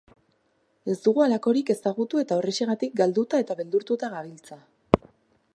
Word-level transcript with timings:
Ez 0.93 0.95
dugu 1.07 1.23
halakorik 1.25 1.69
ezagutu 1.75 2.23
eta 2.23 2.39
horrexegatik 2.39 2.97
galduta 3.03 3.45
eta 3.45 3.61
beldurtuta 3.63 4.15
gabiltza. 4.19 4.63